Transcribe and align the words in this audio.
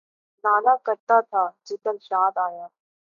نالہ 0.43 0.75
کرتا 0.85 1.17
تھا، 1.29 1.43
جگر 1.67 1.95
یاد 2.11 2.37
آیا 2.45 2.67